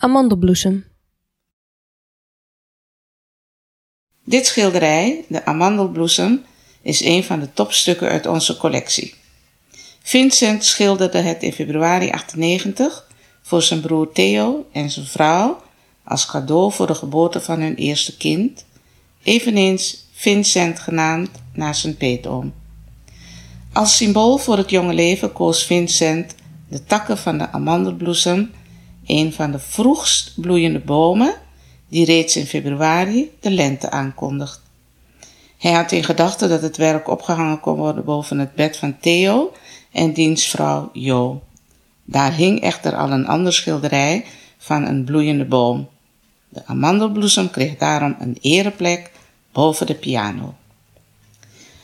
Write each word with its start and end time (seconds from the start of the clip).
Amandelbloesem. 0.00 0.84
Dit 4.24 4.46
schilderij, 4.46 5.24
de 5.28 5.44
amandelbloesem, 5.44 6.44
is 6.82 7.00
een 7.00 7.24
van 7.24 7.40
de 7.40 7.52
topstukken 7.52 8.08
uit 8.08 8.26
onze 8.26 8.56
collectie. 8.56 9.14
Vincent 10.02 10.64
schilderde 10.64 11.18
het 11.18 11.42
in 11.42 11.52
februari 11.52 12.10
98 12.10 13.08
voor 13.42 13.62
zijn 13.62 13.80
broer 13.80 14.12
Theo 14.12 14.66
en 14.72 14.90
zijn 14.90 15.06
vrouw 15.06 15.62
als 16.04 16.26
cadeau 16.26 16.72
voor 16.72 16.86
de 16.86 16.94
geboorte 16.94 17.40
van 17.40 17.60
hun 17.60 17.74
eerste 17.74 18.16
kind, 18.16 18.64
eveneens 19.22 20.08
Vincent 20.12 20.78
genaamd 20.78 21.30
naar 21.52 21.74
zijn 21.74 21.96
peetoom. 21.96 22.54
Als 23.72 23.96
symbool 23.96 24.38
voor 24.38 24.56
het 24.56 24.70
jonge 24.70 24.94
leven 24.94 25.32
koos 25.32 25.64
Vincent 25.64 26.34
de 26.68 26.84
takken 26.84 27.18
van 27.18 27.38
de 27.38 27.52
amandelbloesem, 27.52 28.50
een 29.08 29.32
van 29.32 29.50
de 29.50 29.58
vroegst 29.58 30.32
bloeiende 30.40 30.78
bomen 30.78 31.34
die 31.88 32.04
reeds 32.04 32.36
in 32.36 32.46
februari 32.46 33.30
de 33.40 33.50
lente 33.50 33.90
aankondigt. 33.90 34.60
Hij 35.58 35.72
had 35.72 35.92
in 35.92 36.04
gedachten 36.04 36.48
dat 36.48 36.62
het 36.62 36.76
werk 36.76 37.08
opgehangen 37.08 37.60
kon 37.60 37.76
worden 37.76 38.04
boven 38.04 38.38
het 38.38 38.54
bed 38.54 38.76
van 38.76 38.98
Theo 39.00 39.52
en 39.92 40.12
diens 40.12 40.46
vrouw 40.46 40.90
Jo. 40.92 41.42
Daar 42.04 42.34
hing 42.34 42.60
echter 42.60 42.96
al 42.96 43.10
een 43.10 43.26
ander 43.26 43.52
schilderij 43.52 44.24
van 44.58 44.86
een 44.86 45.04
bloeiende 45.04 45.44
boom. 45.44 45.88
De 46.48 46.62
amandelbloesem 46.66 47.50
kreeg 47.50 47.76
daarom 47.76 48.16
een 48.18 48.38
ereplek 48.40 49.10
boven 49.52 49.86
de 49.86 49.94
piano. 49.94 50.54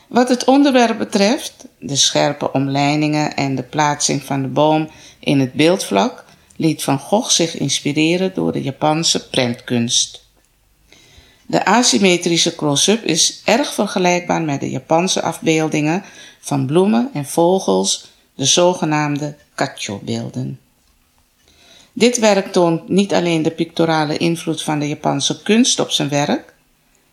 Wat 0.08 0.28
het 0.28 0.44
onderwerp 0.44 0.98
betreft, 0.98 1.66
de 1.78 1.96
scherpe 1.96 2.52
omlijningen 2.52 3.36
en 3.36 3.54
de 3.54 3.62
plaatsing 3.62 4.22
van 4.22 4.42
de 4.42 4.48
boom 4.48 4.88
in 5.18 5.40
het 5.40 5.52
beeldvlak, 5.52 6.23
liet 6.56 6.82
Van 6.82 6.98
Gogh 6.98 7.30
zich 7.30 7.56
inspireren 7.56 8.34
door 8.34 8.52
de 8.52 8.62
Japanse 8.62 9.28
prentkunst. 9.28 10.22
De 11.46 11.64
asymmetrische 11.64 12.54
close-up 12.54 13.04
is 13.04 13.42
erg 13.44 13.74
vergelijkbaar 13.74 14.42
met 14.42 14.60
de 14.60 14.70
Japanse 14.70 15.22
afbeeldingen 15.22 16.04
van 16.40 16.66
bloemen 16.66 17.10
en 17.12 17.24
vogels, 17.24 18.12
de 18.34 18.44
zogenaamde 18.44 19.36
kacho-beelden. 19.54 20.58
Dit 21.92 22.18
werk 22.18 22.52
toont 22.52 22.88
niet 22.88 23.14
alleen 23.14 23.42
de 23.42 23.50
pictorale 23.50 24.16
invloed 24.16 24.62
van 24.62 24.78
de 24.78 24.88
Japanse 24.88 25.42
kunst 25.42 25.80
op 25.80 25.90
zijn 25.90 26.08
werk, 26.08 26.54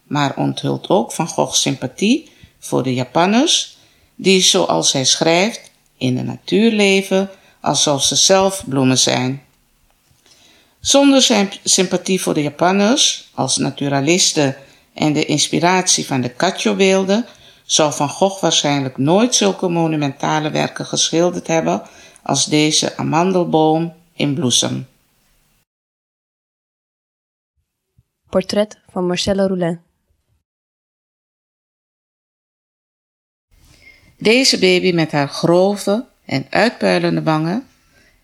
maar 0.04 0.36
onthult 0.36 0.90
ook 0.90 1.12
Van 1.12 1.28
Gogh's 1.28 1.62
sympathie 1.62 2.30
voor 2.60 2.84
de 2.84 2.94
Japanners, 2.94 3.78
die, 4.16 4.42
zoals 4.42 4.94
hij 4.94 5.06
schrijft, 5.06 5.72
in 5.98 6.16
de 6.16 6.24
natuur 6.24 6.72
leven 6.72 7.30
alsof 7.62 8.04
ze 8.04 8.16
zelf 8.16 8.64
bloemen 8.66 8.98
zijn. 8.98 9.44
Zonder 10.80 11.22
zijn 11.22 11.52
sympathie 11.64 12.22
voor 12.22 12.34
de 12.34 12.42
Japanners 12.42 13.30
als 13.34 13.58
naturalisten 13.58 14.56
en 14.94 15.14
de 15.14 15.26
inspiratie 15.26 16.06
van 16.06 16.22
de 16.22 16.36
Cacho-beelden 16.36 17.26
zou 17.66 17.94
Van 17.94 18.10
Gogh 18.10 18.42
waarschijnlijk 18.42 18.98
nooit 18.98 19.36
zulke 19.36 19.68
monumentale 19.68 20.50
werken 20.50 20.86
geschilderd 20.86 21.48
hebben 21.48 21.82
als 22.24 22.46
deze 22.46 22.98
amandelboom 22.98 23.94
in 24.14 24.34
bloesem. 24.34 24.88
Portret 28.30 28.80
van 28.92 29.08
Marcella 29.08 29.48
Roulin. 29.48 29.82
Deze 34.18 34.60
baby 34.60 34.92
met 34.92 35.12
haar 35.12 35.30
grove 35.30 36.06
en 36.32 36.46
uitpuilende 36.50 37.24
wangen 37.24 37.68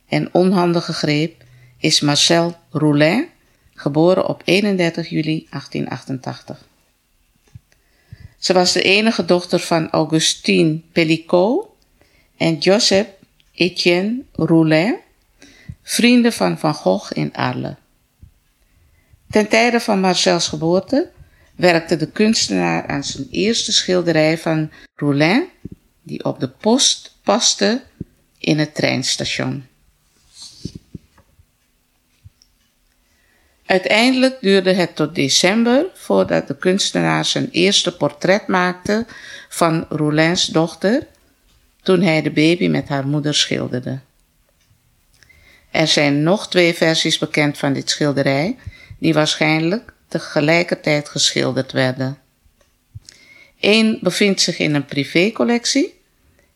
en 0.07 0.33
onhandige 0.33 0.93
greep 0.93 1.43
is 1.77 1.99
Marcel 1.99 2.55
Roulin, 2.69 3.27
geboren 3.73 4.27
op 4.27 4.41
31 4.45 5.09
juli 5.09 5.47
1888. 5.49 6.65
Ze 8.37 8.53
was 8.53 8.71
de 8.73 8.81
enige 8.81 9.25
dochter 9.25 9.59
van 9.59 9.89
Augustine 9.89 10.79
Pellicot 10.91 11.67
en 12.37 12.57
Joseph 12.57 13.07
Etienne 13.53 14.23
Roulin, 14.31 14.95
vrienden 15.83 16.33
van 16.33 16.59
Van 16.59 16.73
Gogh 16.73 17.17
in 17.17 17.33
Arles. 17.33 17.75
Ten 19.29 19.47
tijde 19.47 19.79
van 19.79 19.99
Marcels 19.99 20.47
geboorte 20.47 21.09
werkte 21.55 21.95
de 21.95 22.11
kunstenaar 22.11 22.87
aan 22.87 23.03
zijn 23.03 23.27
eerste 23.31 23.71
schilderij 23.71 24.37
van 24.37 24.71
Roulin, 24.95 25.45
die 26.03 26.25
op 26.25 26.39
de 26.39 26.49
post 26.49 27.15
paste 27.23 27.81
in 28.47 28.59
het 28.59 28.75
treinstation. 28.75 29.65
Uiteindelijk 33.65 34.37
duurde 34.41 34.73
het 34.73 34.95
tot 34.95 35.15
december 35.15 35.85
voordat 35.93 36.47
de 36.47 36.57
kunstenaar 36.57 37.25
zijn 37.25 37.49
eerste 37.51 37.97
portret 37.97 38.47
maakte 38.47 39.05
van 39.49 39.85
Roulins 39.89 40.45
dochter, 40.45 41.07
toen 41.81 42.01
hij 42.01 42.21
de 42.21 42.31
baby 42.31 42.67
met 42.67 42.87
haar 42.87 43.07
moeder 43.07 43.33
schilderde. 43.33 43.99
Er 45.71 45.87
zijn 45.87 46.23
nog 46.23 46.49
twee 46.49 46.73
versies 46.73 47.17
bekend 47.17 47.57
van 47.57 47.73
dit 47.73 47.89
schilderij, 47.89 48.57
die 48.99 49.13
waarschijnlijk 49.13 49.93
tegelijkertijd 50.07 51.09
geschilderd 51.09 51.71
werden. 51.71 52.17
Eén 53.59 53.99
bevindt 54.01 54.41
zich 54.41 54.57
in 54.57 54.75
een 54.75 54.85
privécollectie 54.85 55.99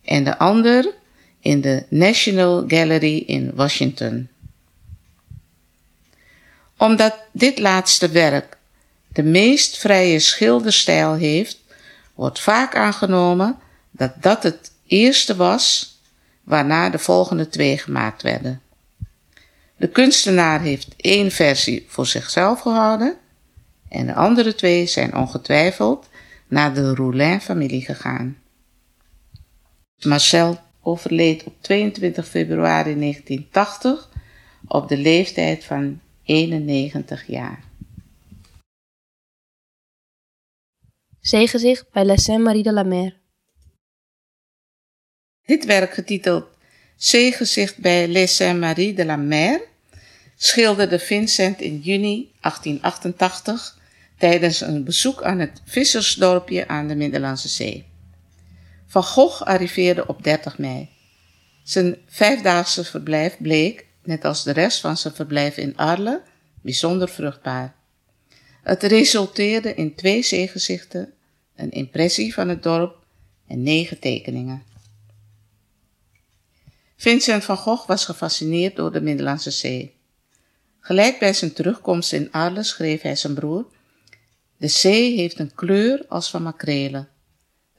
en 0.03 0.23
de 0.23 0.37
ander 0.37 0.99
in 1.41 1.61
de 1.61 1.85
National 1.89 2.63
Gallery 2.67 3.17
in 3.17 3.51
Washington. 3.55 4.29
Omdat 6.77 7.15
dit 7.31 7.59
laatste 7.59 8.09
werk 8.09 8.57
de 9.07 9.23
meest 9.23 9.77
vrije 9.77 10.19
schilderstijl 10.19 11.13
heeft, 11.13 11.59
wordt 12.15 12.39
vaak 12.39 12.75
aangenomen 12.75 13.57
dat 13.91 14.13
dat 14.19 14.43
het 14.43 14.71
eerste 14.85 15.35
was 15.35 15.95
waarna 16.43 16.89
de 16.89 16.99
volgende 16.99 17.49
twee 17.49 17.77
gemaakt 17.77 18.21
werden. 18.21 18.61
De 19.77 19.87
kunstenaar 19.87 20.61
heeft 20.61 20.87
één 20.97 21.31
versie 21.31 21.85
voor 21.87 22.07
zichzelf 22.07 22.59
gehouden 22.59 23.17
en 23.89 24.05
de 24.05 24.13
andere 24.13 24.55
twee 24.55 24.85
zijn 24.85 25.15
ongetwijfeld 25.15 26.09
naar 26.47 26.73
de 26.73 26.95
Roulin-familie 26.95 27.81
gegaan. 27.81 28.37
Marcel 29.99 30.59
overleed 30.81 31.43
op 31.43 31.53
22 31.61 32.27
februari 32.27 32.99
1980 32.99 34.09
op 34.67 34.87
de 34.87 34.97
leeftijd 34.97 35.63
van 35.63 36.01
91 36.23 37.27
jaar. 37.27 37.63
Zegezicht 41.19 41.91
bij 41.91 42.05
La 42.05 42.15
Sainte-Marie 42.15 42.63
de 42.63 42.73
la 42.73 42.83
Mer. 42.83 43.19
Dit 45.45 45.65
werk 45.65 45.93
getiteld 45.93 46.45
Zeegezicht 47.01 47.77
bij 47.77 48.07
Les 48.07 48.35
Saint-Marie 48.35 48.93
de 48.93 49.05
la 49.05 49.15
Mer 49.15 49.61
schilderde 50.35 50.99
Vincent 50.99 51.61
in 51.61 51.79
juni 51.79 52.31
1888 52.41 53.79
tijdens 54.17 54.61
een 54.61 54.83
bezoek 54.83 55.23
aan 55.23 55.39
het 55.39 55.61
vissersdorpje 55.65 56.67
aan 56.67 56.87
de 56.87 56.95
Middellandse 56.95 57.47
Zee. 57.47 57.90
Van 58.91 59.03
Gogh 59.03 59.41
arriveerde 59.41 60.07
op 60.07 60.23
30 60.23 60.57
mei. 60.57 60.89
Zijn 61.63 61.97
vijfdaagse 62.07 62.83
verblijf 62.83 63.37
bleek, 63.37 63.85
net 64.03 64.25
als 64.25 64.43
de 64.43 64.51
rest 64.51 64.79
van 64.79 64.97
zijn 64.97 65.13
verblijf 65.13 65.57
in 65.57 65.77
Arles, 65.77 66.19
bijzonder 66.61 67.09
vruchtbaar. 67.09 67.75
Het 68.63 68.83
resulteerde 68.83 69.75
in 69.75 69.95
twee 69.95 70.23
zeegezichten, 70.23 71.13
een 71.55 71.71
impressie 71.71 72.33
van 72.33 72.49
het 72.49 72.63
dorp 72.63 73.05
en 73.47 73.63
negen 73.63 73.99
tekeningen. 73.99 74.63
Vincent 76.95 77.43
van 77.43 77.57
Gogh 77.57 77.87
was 77.87 78.05
gefascineerd 78.05 78.75
door 78.75 78.91
de 78.91 79.01
Middellandse 79.01 79.51
Zee. 79.51 79.95
Gelijk 80.79 81.19
bij 81.19 81.33
zijn 81.33 81.53
terugkomst 81.53 82.13
in 82.13 82.31
Arles 82.31 82.69
schreef 82.69 83.01
hij 83.01 83.15
zijn 83.15 83.33
broer: 83.33 83.65
De 84.57 84.67
zee 84.67 85.15
heeft 85.15 85.39
een 85.39 85.55
kleur 85.55 86.05
als 86.07 86.29
van 86.29 86.43
makrelen. 86.43 87.09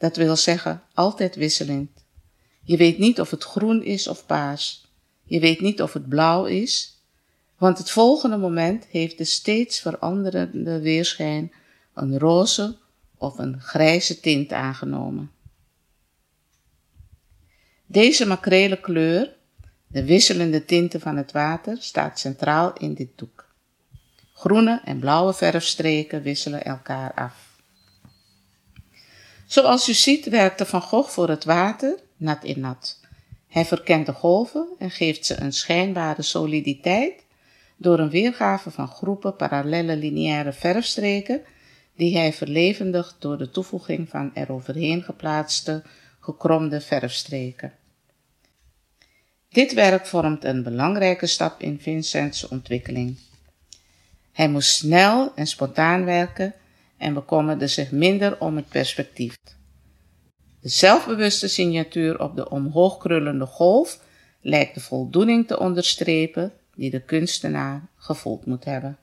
Dat 0.03 0.17
wil 0.17 0.37
zeggen, 0.37 0.83
altijd 0.95 1.35
wisselend. 1.35 2.05
Je 2.63 2.77
weet 2.77 2.99
niet 2.99 3.21
of 3.21 3.31
het 3.31 3.45
groen 3.45 3.83
is 3.83 4.09
of 4.09 4.27
paars. 4.27 4.87
Je 5.23 5.41
weet 5.41 5.61
niet 5.61 5.83
of 5.83 5.93
het 5.93 6.09
blauw 6.09 6.45
is, 6.45 7.03
want 7.59 7.79
het 7.79 7.91
volgende 7.91 8.37
moment 8.37 8.85
heeft 8.85 9.19
de 9.19 9.25
steeds 9.25 9.81
veranderende 9.81 10.81
weerschijn 10.81 11.53
een 11.95 12.19
roze 12.19 12.77
of 13.17 13.39
een 13.39 13.61
grijze 13.61 14.21
tint 14.21 14.53
aangenomen. 14.53 15.31
Deze 17.87 18.27
makrele 18.27 18.81
kleur, 18.81 19.37
de 19.87 20.05
wisselende 20.05 20.65
tinten 20.65 21.01
van 21.01 21.17
het 21.17 21.33
water, 21.33 21.77
staat 21.81 22.19
centraal 22.19 22.73
in 22.73 22.95
dit 22.95 23.11
doek. 23.19 23.55
Groene 24.35 24.81
en 24.85 24.99
blauwe 24.99 25.35
verfstreken 25.35 26.23
wisselen 26.23 26.65
elkaar 26.65 27.15
af. 27.15 27.42
Zoals 29.53 29.89
u 29.89 29.93
ziet 29.93 30.29
werkte 30.29 30.67
Van 30.67 30.83
Gogh 30.83 31.11
voor 31.11 31.29
het 31.29 31.45
water 31.45 31.99
nat 32.17 32.45
in 32.45 32.61
nat. 32.61 33.01
Hij 33.49 33.65
verkent 33.65 34.07
de 34.07 34.13
golven 34.13 34.69
en 34.79 34.91
geeft 34.91 35.27
ze 35.27 35.41
een 35.41 35.53
schijnbare 35.53 36.23
soliditeit 36.23 37.25
door 37.77 37.99
een 37.99 38.11
weergave 38.11 38.71
van 38.71 38.89
groepen 38.89 39.37
parallelle 39.37 39.97
lineaire 39.97 40.53
verfstreken 40.53 41.43
die 41.97 42.17
hij 42.17 42.33
verlevendigt 42.33 43.17
door 43.19 43.39
de 43.39 43.51
toevoeging 43.51 44.09
van 44.09 44.31
eroverheen 44.35 45.03
geplaatste 45.03 45.83
gekromde 46.21 46.81
verfstreken. 46.81 47.73
Dit 49.49 49.73
werk 49.73 50.07
vormt 50.07 50.45
een 50.45 50.63
belangrijke 50.63 51.27
stap 51.27 51.61
in 51.61 51.81
Vincent's 51.81 52.49
ontwikkeling. 52.49 53.17
Hij 54.33 54.49
moest 54.49 54.71
snel 54.71 55.33
en 55.35 55.47
spontaan 55.47 56.05
werken 56.05 56.55
en 57.03 57.15
bekommerde 57.15 57.67
zich 57.67 57.91
minder 57.91 58.41
om 58.41 58.57
het 58.57 58.69
perspectief. 58.69 59.35
De 60.61 60.69
zelfbewuste 60.69 61.49
signatuur 61.49 62.21
op 62.21 62.37
de 62.37 62.51
omhoog 62.51 62.99
krullende 62.99 63.47
golf 63.47 64.01
lijkt 64.41 64.75
de 64.75 64.81
voldoening 64.81 65.47
te 65.47 65.59
onderstrepen 65.59 66.53
die 66.75 66.91
de 66.91 67.01
kunstenaar 67.01 67.89
gevoeld 67.97 68.47
moet 68.47 68.65
hebben. 68.65 68.99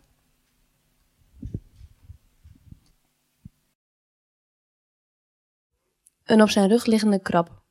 Een 6.25 6.41
op 6.41 6.49
zijn 6.49 6.69
rug 6.69 6.85
liggende 6.85 7.19
krab. 7.19 7.61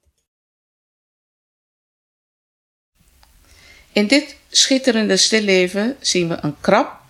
In 3.92 4.06
dit 4.06 4.36
schitterende 4.48 5.16
stilleven 5.16 5.96
zien 6.00 6.28
we 6.28 6.38
een 6.40 6.60
krab 6.60 7.00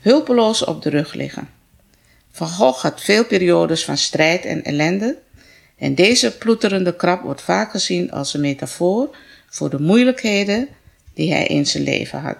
hulpeloos 0.00 0.64
op 0.64 0.82
de 0.82 0.90
rug 0.90 1.14
liggen. 1.14 1.57
Van 2.38 2.48
Gogh 2.48 2.82
had 2.82 3.00
veel 3.00 3.24
periodes 3.24 3.84
van 3.84 3.98
strijd 3.98 4.44
en 4.44 4.64
ellende 4.64 5.18
en 5.76 5.94
deze 5.94 6.36
ploeterende 6.36 6.96
krab 6.96 7.22
wordt 7.22 7.42
vaak 7.42 7.70
gezien 7.70 8.10
als 8.10 8.34
een 8.34 8.40
metafoor 8.40 9.16
voor 9.48 9.70
de 9.70 9.80
moeilijkheden 9.80 10.68
die 11.14 11.32
hij 11.32 11.46
in 11.46 11.66
zijn 11.66 11.82
leven 11.82 12.20
had. 12.20 12.36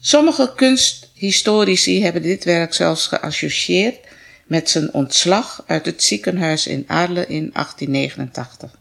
Sommige 0.00 0.52
kunsthistorici 0.56 2.02
hebben 2.02 2.22
dit 2.22 2.44
werk 2.44 2.74
zelfs 2.74 3.06
geassocieerd 3.06 3.98
met 4.46 4.70
zijn 4.70 4.92
ontslag 4.92 5.62
uit 5.66 5.86
het 5.86 6.02
ziekenhuis 6.02 6.66
in 6.66 6.84
Arles 6.86 7.26
in 7.26 7.50
1889. 7.52 8.78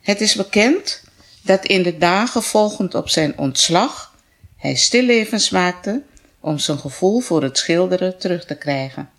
Het 0.00 0.20
is 0.20 0.34
bekend 0.34 1.02
dat 1.42 1.64
in 1.64 1.82
de 1.82 1.98
dagen 1.98 2.42
volgend 2.42 2.94
op 2.94 3.08
zijn 3.08 3.38
ontslag 3.38 4.14
hij 4.56 4.74
stillevens 4.74 5.50
maakte 5.50 6.02
om 6.40 6.58
zijn 6.58 6.78
gevoel 6.78 7.20
voor 7.20 7.42
het 7.42 7.58
schilderen 7.58 8.18
terug 8.18 8.44
te 8.44 8.54
krijgen. 8.54 9.10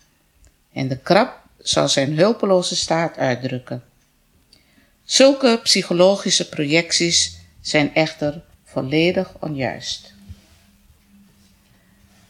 En 0.72 0.88
de 0.88 0.98
krab 0.98 1.40
zal 1.58 1.88
zijn 1.88 2.16
hulpeloze 2.16 2.76
staat 2.76 3.16
uitdrukken. 3.16 3.82
Zulke 5.04 5.60
psychologische 5.62 6.48
projecties 6.48 7.38
zijn 7.60 7.94
echter 7.94 8.42
volledig 8.64 9.32
onjuist. 9.40 10.12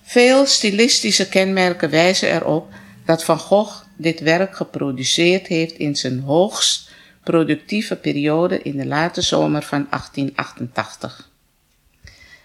Veel 0.02 0.46
stilistische 0.46 1.28
kenmerken 1.28 1.90
wijzen 1.90 2.30
erop 2.30 2.68
dat 3.04 3.24
Van 3.24 3.38
Gogh 3.38 3.84
dit 3.96 4.20
werk 4.20 4.56
geproduceerd 4.56 5.46
heeft 5.46 5.74
in 5.74 5.96
zijn 5.96 6.20
hoogst 6.20 6.90
productieve 7.22 7.96
periode 7.96 8.62
in 8.62 8.76
de 8.76 8.86
late 8.86 9.20
zomer 9.20 9.62
van 9.62 9.86
1888. 9.90 11.30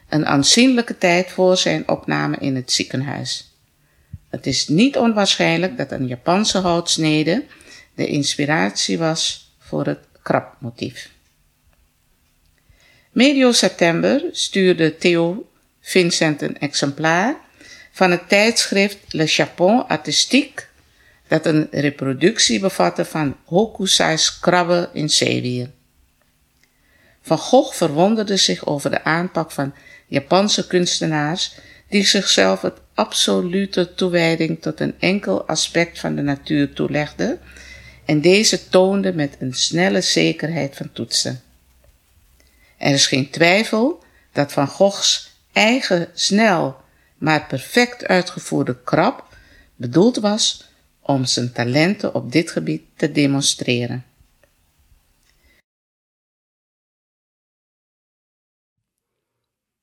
Een 0.09 0.25
aanzienlijke 0.25 0.97
tijd 0.97 1.31
voor 1.31 1.57
zijn 1.57 1.87
opname 1.87 2.37
in 2.39 2.55
het 2.55 2.71
ziekenhuis. 2.71 3.51
Het 4.29 4.45
is 4.45 4.67
niet 4.67 4.97
onwaarschijnlijk 4.97 5.77
dat 5.77 5.91
een 5.91 6.07
Japanse 6.07 6.57
houtsnede 6.57 7.45
de 7.95 8.07
inspiratie 8.07 8.97
was 8.97 9.51
voor 9.59 9.85
het 9.85 9.99
krabmotief. 10.21 11.09
Medio 13.11 13.51
september 13.51 14.23
stuurde 14.31 14.97
Theo 14.97 15.49
Vincent 15.81 16.41
een 16.41 16.59
exemplaar 16.59 17.35
van 17.91 18.11
het 18.11 18.29
tijdschrift 18.29 18.97
Le 19.13 19.25
Japon 19.25 19.87
Artistique, 19.87 20.65
dat 21.27 21.45
een 21.45 21.67
reproductie 21.71 22.59
bevatte 22.59 23.05
van 23.05 23.35
Hokusai's 23.45 24.39
krabben 24.39 24.89
in 24.93 25.09
zeewier. 25.09 25.69
Van 27.21 27.37
Gogh 27.37 27.75
verwonderde 27.75 28.37
zich 28.37 28.65
over 28.65 28.89
de 28.89 29.03
aanpak 29.03 29.51
van 29.51 29.73
Japanse 30.07 30.67
kunstenaars 30.67 31.55
die 31.89 32.05
zichzelf 32.05 32.61
het 32.61 32.77
absolute 32.93 33.93
toewijding 33.95 34.61
tot 34.61 34.79
een 34.79 34.95
enkel 34.99 35.47
aspect 35.47 35.99
van 35.99 36.15
de 36.15 36.21
natuur 36.21 36.73
toelegden 36.73 37.39
en 38.05 38.21
deze 38.21 38.69
toonde 38.69 39.13
met 39.13 39.35
een 39.39 39.53
snelle 39.53 40.01
zekerheid 40.01 40.75
van 40.75 40.91
toetsen. 40.91 41.41
Er 42.77 42.93
is 42.93 43.07
geen 43.07 43.29
twijfel 43.29 44.03
dat 44.31 44.51
Van 44.51 44.67
Goghs 44.67 45.31
eigen 45.53 46.07
snel 46.13 46.75
maar 47.17 47.45
perfect 47.45 48.05
uitgevoerde 48.05 48.77
krab 48.83 49.35
bedoeld 49.75 50.17
was 50.17 50.69
om 51.01 51.25
zijn 51.25 51.51
talenten 51.51 52.15
op 52.15 52.31
dit 52.31 52.51
gebied 52.51 52.81
te 52.95 53.11
demonstreren. 53.11 54.05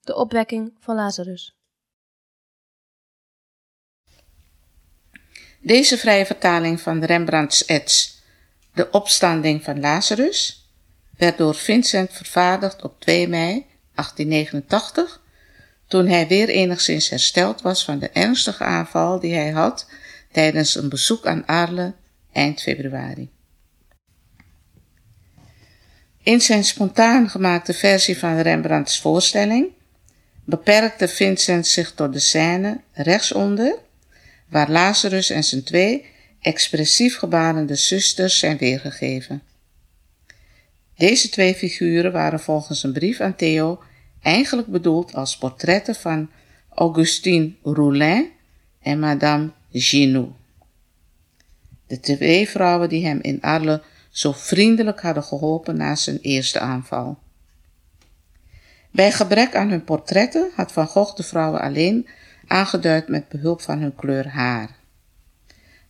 De 0.05 0.15
opwekking 0.15 0.73
van 0.81 0.95
Lazarus. 0.95 1.57
Deze 5.61 5.99
vrije 5.99 6.27
vertaling 6.27 6.81
van 6.81 7.05
Rembrandts 7.05 7.65
ets 7.65 8.23
De 8.75 8.91
opstanding 8.91 9.65
van 9.65 9.81
Lazarus 9.81 10.69
werd 11.17 11.39
door 11.39 11.55
Vincent 11.55 12.13
vervaardigd 12.13 12.83
op 12.83 13.01
2 13.01 13.29
mei 13.29 13.67
1889 13.95 15.23
toen 15.87 16.07
hij 16.07 16.29
weer 16.29 16.49
enigszins 16.49 17.09
hersteld 17.09 17.63
was 17.63 17.85
van 17.85 17.99
de 17.99 18.11
ernstige 18.11 18.65
aanval 18.65 19.21
die 19.21 19.35
hij 19.35 19.51
had 19.51 19.91
tijdens 20.33 20.75
een 20.75 20.89
bezoek 20.89 21.27
aan 21.27 21.47
Arles 21.47 21.93
eind 22.33 22.61
februari. 22.61 23.31
In 26.23 26.41
zijn 26.41 26.65
spontaan 26.65 27.29
gemaakte 27.29 27.75
versie 27.75 28.19
van 28.19 28.41
Rembrandts 28.41 29.01
voorstelling 29.01 29.73
beperkte 30.45 31.09
Vincent 31.09 31.67
zich 31.67 31.93
tot 31.95 32.13
de 32.13 32.19
scène 32.19 32.81
rechtsonder, 32.93 33.79
waar 34.49 34.71
Lazarus 34.71 35.31
en 35.31 35.45
zijn 35.45 35.63
twee 35.63 36.07
expressief 36.41 37.17
gebarende 37.17 37.75
zusters 37.75 38.39
zijn 38.39 38.57
weergegeven. 38.57 39.43
Deze 40.97 41.29
twee 41.29 41.55
figuren 41.55 42.13
waren 42.13 42.41
volgens 42.41 42.83
een 42.83 42.93
brief 42.93 43.21
aan 43.21 43.37
Theo 43.37 43.83
eigenlijk 44.23 44.69
bedoeld 44.69 45.15
als 45.15 45.39
portretten 45.39 45.95
van 45.95 46.31
Augustine 46.71 47.53
Roulin 47.63 48.31
en 48.83 48.99
Madame 48.99 49.51
Ginou. 49.73 50.29
De 51.87 52.01
twee 52.01 52.49
vrouwen 52.49 52.89
die 52.89 53.07
hem 53.07 53.19
in 53.23 53.41
Arles 53.41 53.81
zo 54.11 54.33
vriendelijk 54.33 55.01
hadden 55.01 55.23
geholpen 55.23 55.77
na 55.77 55.95
zijn 55.95 56.19
eerste 56.21 56.59
aanval. 56.59 57.19
Bij 58.95 59.13
gebrek 59.13 59.55
aan 59.55 59.69
hun 59.69 59.85
portretten 59.85 60.51
had 60.55 60.73
Van 60.73 60.87
Gogh 60.87 61.17
de 61.17 61.23
vrouwen 61.23 61.61
alleen 61.61 62.09
aangeduid 62.47 63.09
met 63.09 63.29
behulp 63.29 63.61
van 63.61 63.79
hun 63.79 63.95
kleur 63.95 64.29
haar. 64.29 64.71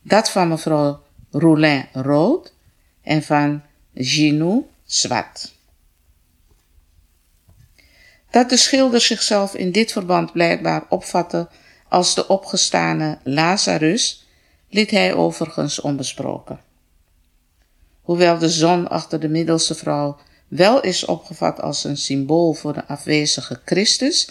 Dat 0.01 0.31
van 0.31 0.47
mevrouw 0.47 1.03
Roulin 1.31 1.85
rood 1.93 2.53
en 3.01 3.23
van 3.23 3.61
Ginou 3.93 4.65
zwart. 4.85 5.53
Dat 8.29 8.49
de 8.49 8.57
schilder 8.57 9.01
zichzelf 9.01 9.55
in 9.55 9.71
dit 9.71 9.91
verband 9.91 10.31
blijkbaar 10.31 10.83
opvatte 10.89 11.49
als 11.89 12.15
de 12.15 12.27
opgestane 12.27 13.17
Lazarus, 13.23 14.27
liet 14.69 14.91
hij 14.91 15.13
overigens 15.13 15.81
onbesproken. 15.81 16.59
Hoewel 18.01 18.37
de 18.37 18.49
zon 18.49 18.87
achter 18.87 19.19
de 19.19 19.29
middelste 19.29 19.75
vrouw 19.75 20.17
wel 20.55 20.81
is 20.81 21.05
opgevat 21.05 21.61
als 21.61 21.83
een 21.83 21.97
symbool 21.97 22.53
voor 22.53 22.73
de 22.73 22.85
afwezige 22.85 23.61
Christus, 23.65 24.29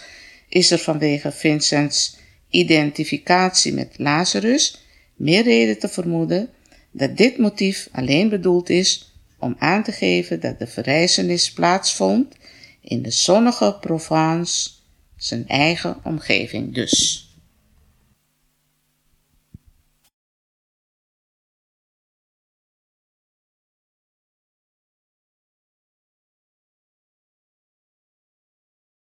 is 0.49 0.71
er 0.71 0.79
vanwege 0.79 1.31
Vincents 1.31 2.17
identificatie 2.49 3.73
met 3.73 3.93
Lazarus 3.97 4.77
meer 5.15 5.43
reden 5.43 5.79
te 5.79 5.87
vermoeden 5.87 6.49
dat 6.91 7.17
dit 7.17 7.37
motief 7.37 7.87
alleen 7.91 8.29
bedoeld 8.29 8.69
is 8.69 9.13
om 9.39 9.55
aan 9.59 9.83
te 9.83 9.91
geven 9.91 10.39
dat 10.39 10.59
de 10.59 10.67
verrijzenis 10.67 11.51
plaatsvond 11.51 12.35
in 12.81 13.01
de 13.01 13.11
zonnige 13.11 13.77
Provence, 13.81 14.69
zijn 15.17 15.47
eigen 15.47 15.99
omgeving 16.03 16.73
dus. 16.73 17.24